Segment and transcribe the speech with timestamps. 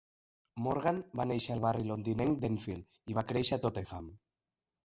[0.67, 4.13] Morgan va néixer al barri londinenc d'Enfield i va créixer a Tottenham.